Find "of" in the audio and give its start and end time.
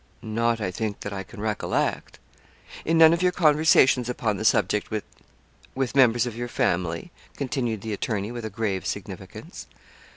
3.13-3.21, 6.25-6.35